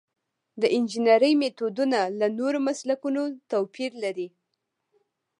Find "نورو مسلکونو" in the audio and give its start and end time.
2.39-3.21